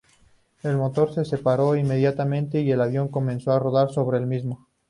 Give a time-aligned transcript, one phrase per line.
[0.63, 4.67] El motor se separó inmediatamente y el avión comenzó a rotar sobre sí mismo.